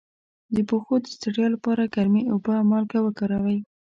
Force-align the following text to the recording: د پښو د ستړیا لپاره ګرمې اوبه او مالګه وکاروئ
د 0.55 0.57
پښو 0.69 0.95
د 1.03 1.05
ستړیا 1.15 1.47
لپاره 1.55 1.91
ګرمې 1.95 2.21
اوبه 2.31 2.53
او 2.59 2.67
مالګه 2.71 2.99
وکاروئ 3.03 3.59